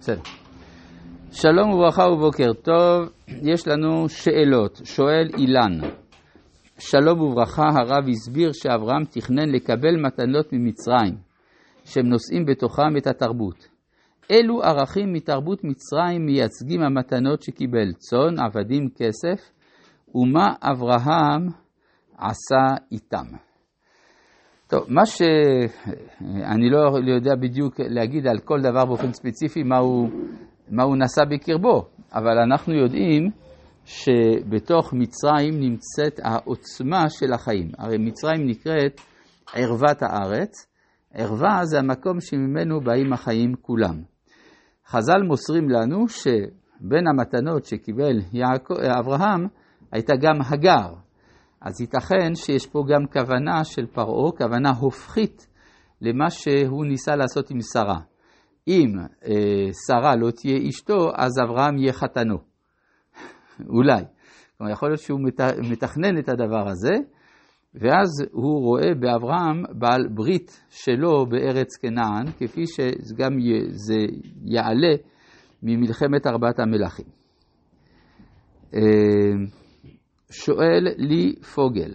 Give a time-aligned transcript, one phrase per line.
[0.00, 0.20] בסדר.
[1.32, 4.80] שלום וברכה ובוקר טוב, יש לנו שאלות.
[4.84, 5.88] שואל אילן,
[6.78, 11.14] שלום וברכה, הרב הסביר שאברהם תכנן לקבל מתנות ממצרים,
[11.84, 13.68] שהם נושאים בתוכם את התרבות.
[14.30, 19.50] אילו ערכים מתרבות מצרים מייצגים המתנות שקיבל צאן, עבדים, כסף,
[20.14, 21.48] ומה אברהם
[22.18, 23.45] עשה איתם?
[24.68, 26.78] טוב, מה שאני לא
[27.14, 30.08] יודע בדיוק להגיד על כל דבר באופן ספציפי מה הוא,
[30.70, 33.30] מה הוא נשא בקרבו, אבל אנחנו יודעים
[33.84, 37.70] שבתוך מצרים נמצאת העוצמה של החיים.
[37.78, 39.00] הרי מצרים נקראת
[39.54, 40.66] ערוות הארץ.
[41.14, 44.02] ערווה זה המקום שממנו באים החיים כולם.
[44.86, 49.46] חז"ל מוסרים לנו שבין המתנות שקיבל יעקב, אברהם
[49.92, 51.05] הייתה גם הגר.
[51.66, 55.46] אז ייתכן שיש פה גם כוונה של פרעה, כוונה הופכית
[56.00, 57.98] למה שהוא ניסה לעשות עם שרה.
[58.68, 62.36] אם אה, שרה לא תהיה אשתו, אז אברהם יהיה חתנו.
[63.76, 64.02] אולי.
[64.58, 65.20] כלומר, יכול להיות שהוא
[65.70, 66.94] מתכנן את הדבר הזה,
[67.74, 73.32] ואז הוא רואה באברהם בעל ברית שלו בארץ כנען, כפי שגם
[73.70, 73.98] זה
[74.44, 74.94] יעלה
[75.62, 77.06] ממלחמת ארבעת המלכים.
[78.74, 78.80] אה,
[80.30, 81.94] שואל לי פוגל,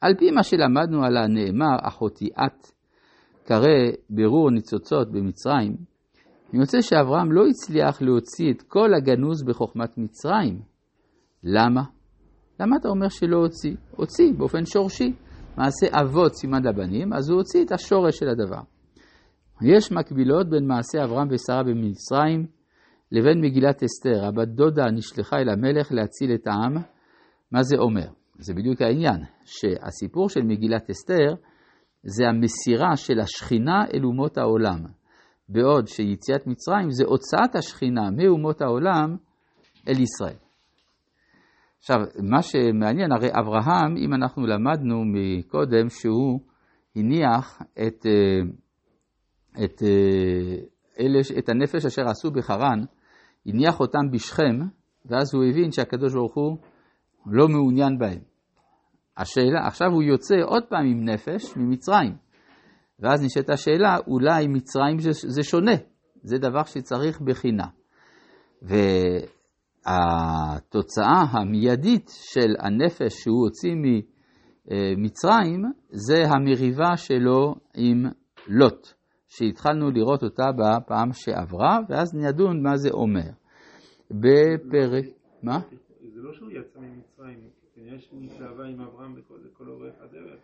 [0.00, 2.66] על פי מה שלמדנו על הנאמר, אחותי את,
[3.44, 5.76] קרא ברור ניצוצות במצרים,
[6.54, 10.60] רוצה שאברהם לא הצליח להוציא את כל הגנוז בחוכמת מצרים.
[11.44, 11.82] למה?
[12.60, 13.74] למה אתה אומר שלא הוציא?
[13.90, 15.12] הוציא באופן שורשי.
[15.56, 18.60] מעשה אבות סימן לבנים, אז הוא הוציא את השורש של הדבר.
[19.62, 22.46] יש מקבילות בין מעשה אברהם ושרה במצרים
[23.12, 24.24] לבין מגילת אסתר.
[24.24, 26.76] הבת דודה נשלחה אל המלך להציל את העם.
[27.52, 28.08] מה זה אומר?
[28.38, 31.34] זה בדיוק העניין, שהסיפור של מגילת אסתר
[32.02, 34.84] זה המסירה של השכינה אל אומות העולם.
[35.48, 39.16] בעוד שיציאת מצרים זה הוצאת השכינה מאומות העולם
[39.88, 40.36] אל ישראל.
[41.78, 46.40] עכשיו, מה שמעניין, הרי אברהם, אם אנחנו למדנו מקודם שהוא
[46.96, 48.40] הניח את, אה,
[49.64, 50.56] את, אה,
[51.00, 52.84] אלה, את הנפש אשר עשו בחרן,
[53.46, 54.58] הניח אותם בשכם,
[55.06, 56.56] ואז הוא הבין שהקדוש ברוך הוא
[57.26, 58.20] לא מעוניין בהם.
[59.16, 62.16] השאלה, עכשיו הוא יוצא עוד פעם עם נפש ממצרים.
[63.00, 65.74] ואז נשאלת השאלה, אולי מצרים זה, זה שונה,
[66.22, 67.66] זה דבר שצריך בחינה.
[69.86, 78.04] והתוצאה המיידית של הנפש שהוא הוציא ממצרים, זה המריבה שלו עם
[78.48, 78.92] לוט,
[79.28, 83.30] שהתחלנו לראות אותה בפעם שעברה, ואז נדון מה זה אומר.
[84.10, 85.04] בפרק,
[85.42, 85.60] מה?
[86.26, 87.38] לא שהוא יצא ממצרים,
[87.74, 90.40] כנראה שהוא התלהבה עם אברהם לכל אורך הדרך.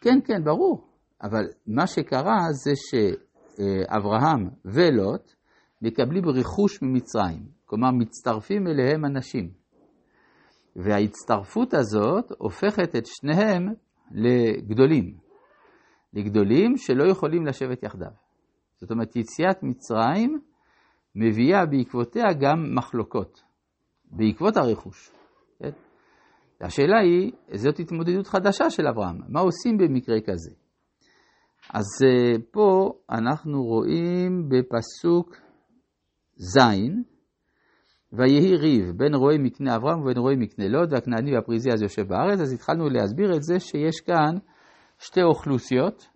[0.00, 0.88] כן, כן, ברור.
[1.22, 5.32] אבל מה שקרה זה שאברהם ולוט
[5.82, 9.50] מקבלים רכוש ממצרים, כלומר מצטרפים אליהם אנשים.
[10.76, 13.68] וההצטרפות הזאת הופכת את שניהם
[14.10, 15.16] לגדולים,
[16.12, 18.10] לגדולים שלא יכולים לשבת יחדיו.
[18.76, 20.40] זאת אומרת, יציאת מצרים
[21.14, 23.42] מביאה בעקבותיה גם מחלוקות,
[24.10, 25.10] בעקבות הרכוש.
[25.58, 25.70] כן?
[26.60, 30.50] השאלה היא, זאת התמודדות חדשה של אברהם, מה עושים במקרה כזה?
[31.74, 35.36] אז אה, פה אנחנו רואים בפסוק
[36.36, 36.58] ז',
[38.12, 42.40] ויהי ריב בין רועי מקנה אברהם ובין רועי מקנה לוד, והכנעני והפריזי אז יושב בארץ,
[42.40, 44.36] אז התחלנו להסביר את זה שיש כאן
[44.98, 46.08] שתי אוכלוסיות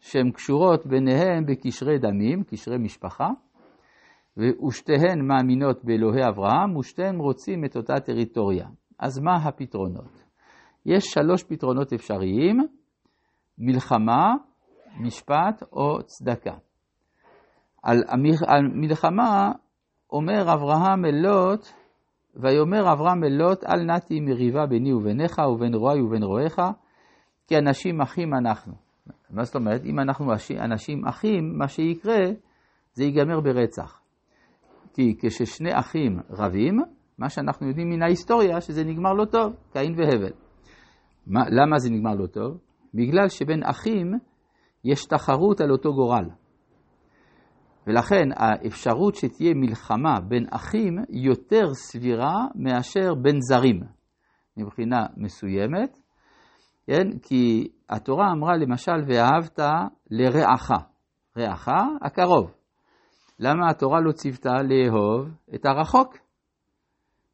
[0.00, 3.28] שהן קשורות ביניהן בקשרי דמים, קשרי משפחה,
[4.36, 8.66] ושתיהן מאמינות באלוהי אברהם, ושתיהן רוצים את אותה טריטוריה.
[8.98, 10.24] אז מה הפתרונות?
[10.86, 12.58] יש שלוש פתרונות אפשריים,
[13.58, 14.34] מלחמה,
[15.00, 16.54] משפט או צדקה.
[17.82, 18.02] על
[18.48, 19.52] המלחמה
[20.10, 21.68] אומר אברהם אל לוט,
[22.36, 26.60] ויאמר אברהם אל לוט, אל נתי מריבה ביני וביניך ובין רועי ובין רועיך,
[27.48, 28.72] כי אנשים אחים אנחנו.
[29.30, 29.84] מה זאת אומרת?
[29.84, 30.26] אם אנחנו
[30.60, 32.20] אנשים אחים, מה שיקרה
[32.92, 34.01] זה ייגמר ברצח.
[34.94, 36.78] כי כששני אחים רבים,
[37.18, 40.32] מה שאנחנו יודעים מן ההיסטוריה, שזה נגמר לא טוב, קין והבל.
[41.26, 42.58] מה, למה זה נגמר לא טוב?
[42.94, 44.12] בגלל שבין אחים
[44.84, 46.24] יש תחרות על אותו גורל.
[47.86, 53.80] ולכן האפשרות שתהיה מלחמה בין אחים יותר סבירה מאשר בין זרים,
[54.56, 55.98] מבחינה מסוימת,
[56.86, 57.18] כן?
[57.22, 59.58] כי התורה אמרה למשל, ואהבת
[60.10, 60.70] לרעך,
[61.38, 61.68] רעך
[62.02, 62.61] הקרוב.
[63.38, 66.16] למה התורה לא ציוותה לאהוב את הרחוק?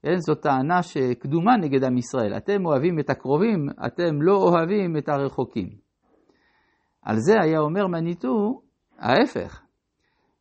[0.03, 0.17] כן?
[0.17, 2.37] זו טענה שקדומה נגד עם ישראל.
[2.37, 5.69] אתם אוהבים את הקרובים, אתם לא אוהבים את הרחוקים.
[7.03, 8.61] על זה היה אומר מניטו,
[8.99, 9.63] ההפך.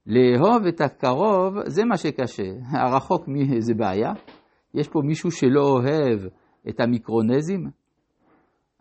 [0.07, 3.25] לאהוב את הקרוב זה מה שקשה, הרחוק
[3.59, 4.13] זה בעיה.
[4.73, 6.19] יש פה מישהו שלא אוהב
[6.69, 7.69] את המיקרונזים?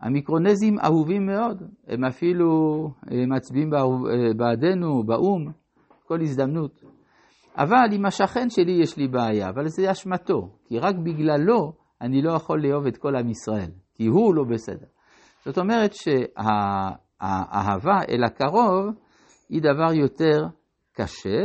[0.01, 2.47] המיקרונזים אהובים מאוד, הם אפילו
[3.35, 3.69] מצביעים
[4.37, 5.51] בעדנו באו"ם
[6.07, 6.81] כל הזדמנות.
[7.57, 12.31] אבל עם השכן שלי יש לי בעיה, אבל זה אשמתו, כי רק בגללו אני לא
[12.31, 14.87] יכול לאהוב את כל עם ישראל, כי הוא לא בסדר.
[15.45, 18.85] זאת אומרת שהאהבה אל הקרוב
[19.49, 20.45] היא דבר יותר
[20.93, 21.39] קשה,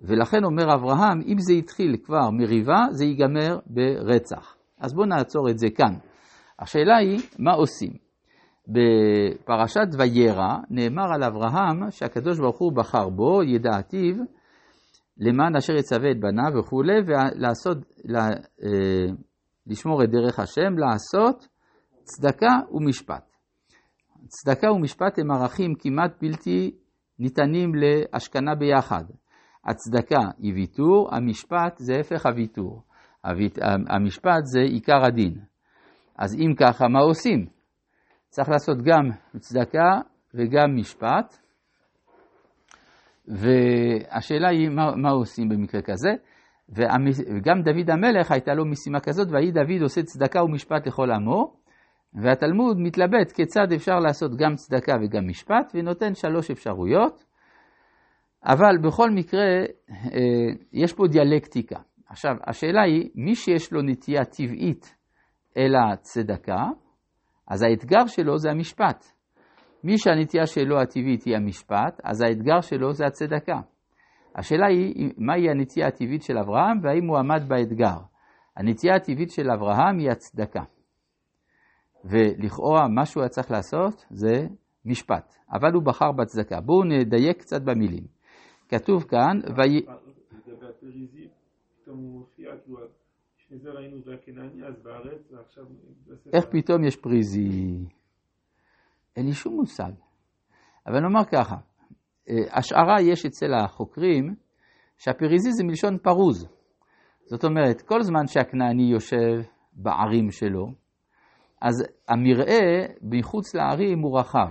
[0.00, 4.56] ולכן אומר אברהם, אם זה התחיל כבר מריבה, זה ייגמר ברצח.
[4.80, 5.94] אז בואו נעצור את זה כאן.
[6.58, 8.05] השאלה היא, מה עושים?
[8.68, 14.14] בפרשת וירא נאמר על אברהם שהקדוש ברוך הוא בחר בו, ידעתיו,
[15.18, 18.28] למען אשר יצווה את בניו וכולי, ולעשות, לה,
[18.62, 19.12] אה,
[19.66, 21.48] לשמור את דרך השם, לעשות
[22.02, 23.30] צדקה ומשפט.
[24.28, 26.70] צדקה ומשפט הם ערכים כמעט בלתי
[27.18, 29.04] ניתנים להשכנה ביחד.
[29.64, 32.82] הצדקה היא ויתור, המשפט זה הפך הוויתור.
[33.88, 35.34] המשפט זה עיקר הדין.
[36.18, 37.55] אז אם ככה, מה עושים?
[38.36, 40.00] צריך לעשות גם צדקה
[40.34, 41.36] וגם משפט.
[43.28, 46.08] והשאלה היא מה, מה עושים במקרה כזה.
[46.68, 51.56] וגם דוד המלך הייתה לו משימה כזאת, ויהי דוד עושה צדקה ומשפט לכל עמו,
[52.14, 57.24] והתלמוד מתלבט כיצד אפשר לעשות גם צדקה וגם משפט, ונותן שלוש אפשרויות,
[58.44, 60.08] אבל בכל מקרה אה,
[60.72, 61.78] יש פה דיאלקטיקה.
[62.08, 64.94] עכשיו, השאלה היא, מי שיש לו נטייה טבעית
[65.56, 66.64] אל הצדקה,
[67.48, 69.04] אז האתגר שלו זה המשפט.
[69.84, 73.60] מי שהנטייה שלו הטבעית היא המשפט, אז האתגר שלו זה הצדקה.
[74.34, 77.98] השאלה היא, מהי הנטייה הטבעית של אברהם והאם הוא עמד באתגר.
[78.56, 80.62] הנטייה הטבעית של אברהם היא הצדקה.
[82.04, 84.46] ולכאורה מה שהוא היה צריך לעשות זה
[84.84, 86.60] משפט, אבל הוא בחר בצדקה.
[86.60, 88.04] בואו נדייק קצת במילים.
[88.68, 89.86] כתוב כאן, ויהי...
[93.50, 95.64] לגבי הפריזי, פתאום הוא מופיע, כאילו, לפני זה ראינו והכנעני, אז בארץ, ועכשיו...
[96.32, 97.86] איך פתאום יש פריזי?
[99.16, 99.92] אין לי שום מושג.
[100.86, 101.56] אבל נאמר ככה,
[102.28, 104.34] אה, השערה יש אצל החוקרים
[104.98, 106.48] שהפריזי זה מלשון פרוז.
[107.24, 110.66] זאת אומרת, כל זמן שהכנעני יושב בערים שלו,
[111.62, 111.74] אז
[112.08, 114.50] המרעה מחוץ לערים הוא רחב.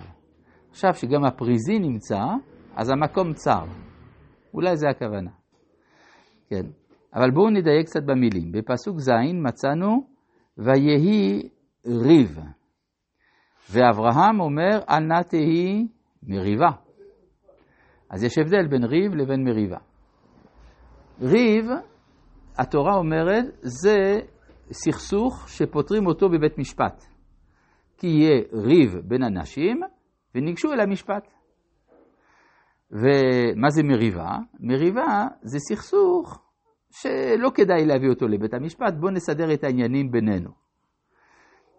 [0.69, 2.19] עכשיו שגם הפריזי נמצא,
[2.75, 3.65] אז המקום צר.
[4.53, 5.31] אולי זה הכוונה.
[6.49, 6.84] כן.
[7.13, 8.51] אבל בואו נדייק קצת במילים.
[8.51, 10.07] בפסוק ז' מצאנו,
[10.57, 11.49] ויהי
[11.87, 12.39] ריב.
[13.71, 15.87] ואברהם אומר, אל נא תהי
[16.23, 16.69] מריבה.
[18.09, 19.77] אז יש הבדל בין ריב לבין מריבה.
[21.21, 21.65] ריב,
[22.57, 24.19] התורה אומרת, זה
[24.71, 27.03] סכסוך שפותרים אותו בבית משפט.
[27.97, 29.81] כי יהיה ריב בין אנשים
[30.35, 31.27] וניגשו אל המשפט.
[32.91, 34.37] ומה זה מריבה?
[34.59, 36.44] מריבה זה סכסוך
[37.01, 40.49] שלא כדאי להביא אותו לבית המשפט, בואו נסדר את העניינים בינינו.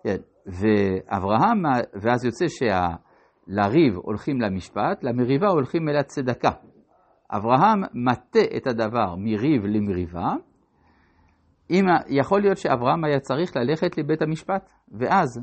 [0.04, 0.16] כן,
[0.46, 1.62] ואברהם,
[2.02, 6.50] ואז יוצא שלריב הולכים למשפט, למריבה הולכים אל הצדקה.
[7.30, 10.32] אברהם מטה את הדבר מריב למריבה,
[11.70, 15.40] אם, יכול להיות שאברהם היה צריך ללכת לבית המשפט, ואז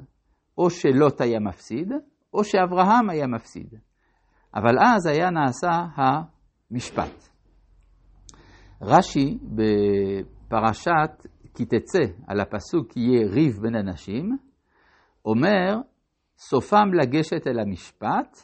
[0.58, 1.92] או שלוט היה מפסיד,
[2.34, 3.74] או שאברהם היה מפסיד.
[4.56, 7.33] אבל אז היה נעשה המשפט.
[8.86, 14.38] רש"י בפרשת כי תצא על הפסוק כי יהיה ריב בין אנשים,
[15.26, 15.76] אומר
[16.38, 18.38] סופם לגשת אל המשפט,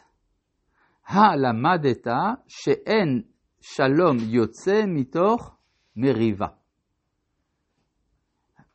[1.08, 2.08] הלמדת
[2.48, 3.22] שאין
[3.62, 5.58] שלום יוצא מתוך
[5.96, 6.48] מריבה.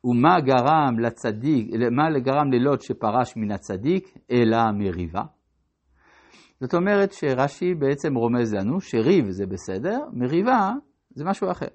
[0.03, 5.23] ומה גרם לצדיק, מה גרם ללוט שפרש מן הצדיק, אלא מריבה.
[6.59, 10.71] זאת אומרת שרש"י בעצם רומז לנו שריב זה בסדר, מריבה
[11.15, 11.67] זה משהו אחר.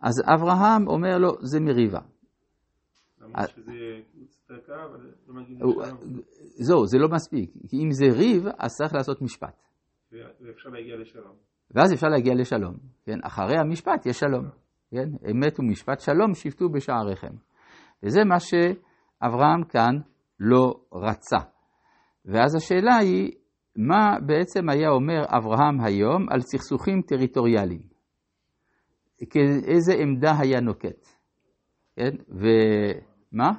[0.00, 2.00] אז אברהם אומר לו, זה מריבה.
[6.58, 7.50] זהו, זה לא מספיק.
[7.68, 9.62] כי אם זה ריב, אז צריך לעשות משפט.
[10.12, 11.36] ואפשר להגיע לשלום.
[11.70, 12.76] ואז אפשר להגיע לשלום.
[13.04, 13.18] כן?
[13.22, 14.48] אחרי המשפט יש שלום.
[14.90, 15.08] כן?
[15.30, 17.34] אמת ומשפט שלום שפטו בשעריכם.
[18.02, 19.94] וזה מה שאברהם כאן
[20.40, 21.38] לא רצה.
[22.24, 23.32] ואז השאלה היא,
[23.76, 27.82] מה בעצם היה אומר אברהם היום על סכסוכים טריטוריאליים?
[29.66, 31.06] איזה עמדה היה נוקט?
[31.96, 33.52] כן, ומה?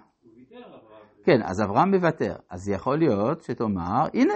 [1.24, 2.36] כן, אז אברהם מוותר.
[2.50, 4.34] אז יכול להיות שתאמר, הנה,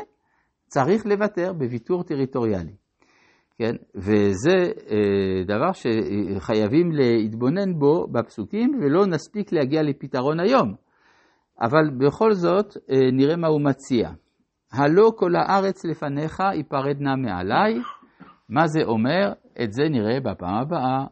[0.67, 2.75] צריך לוותר בוויתור טריטוריאלי.
[3.57, 3.75] כן?
[3.95, 10.73] וזה אה, דבר שחייבים להתבונן בו בפסוקים ולא נספיק להגיע לפתרון היום.
[11.61, 14.09] אבל בכל זאת אה, נראה מה הוא מציע.
[14.73, 17.73] הלא כל הארץ לפניך יפרדנה מעליי,
[18.53, 19.33] מה זה אומר?
[19.63, 21.05] את זה נראה בפעם הבאה.